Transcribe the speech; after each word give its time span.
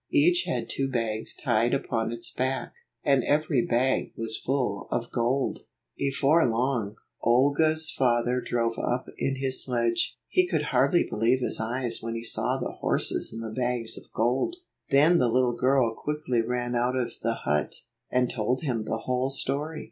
Each 0.09 0.45
had 0.47 0.67
two 0.67 0.89
bags 0.89 1.35
tied 1.35 1.75
upon 1.75 2.11
its 2.11 2.31
back, 2.33 2.73
and 3.03 3.23
every 3.23 3.63
bag 3.63 4.13
was 4.17 4.35
full 4.35 4.87
of 4.89 5.11
gold. 5.11 5.57
32 5.99 5.99
Before 5.99 6.45
long, 6.47 6.95
Olga's 7.21 7.91
father 7.91 8.41
drove 8.41 8.79
up 8.79 9.05
in 9.19 9.35
his 9.35 9.63
sledge. 9.63 10.17
He 10.27 10.47
could 10.47 10.63
hardly 10.63 11.05
believe 11.07 11.41
his 11.41 11.59
eyes 11.61 11.99
when 12.01 12.15
he 12.15 12.23
saw 12.23 12.57
the 12.57 12.77
horses 12.81 13.31
and 13.31 13.43
the 13.43 13.51
bags 13.53 13.95
of 13.95 14.11
gold. 14.11 14.55
Then 14.89 15.19
the 15.19 15.29
little 15.29 15.53
girl 15.55 15.93
quickly 15.95 16.41
ran 16.41 16.73
out 16.75 16.95
of 16.95 17.13
the 17.21 17.35
hut, 17.35 17.75
and 18.11 18.27
told 18.27 18.63
him 18.63 18.85
the 18.85 19.01
whole 19.05 19.29
story. 19.29 19.79